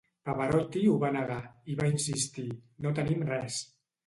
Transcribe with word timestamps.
Pavarotti 0.27 0.81
ho 0.93 0.95
va 1.03 1.11
negar, 1.17 1.37
i 1.73 1.75
va 1.83 1.91
insistir: 1.91 2.47
No 2.87 2.95
tenim 3.03 3.23
res. 3.31 3.63